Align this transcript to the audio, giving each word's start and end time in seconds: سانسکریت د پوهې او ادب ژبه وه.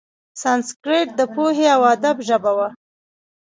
سانسکریت 0.41 1.09
د 1.15 1.21
پوهې 1.35 1.65
او 1.75 1.81
ادب 1.93 2.17
ژبه 2.27 2.51
وه. 2.57 2.67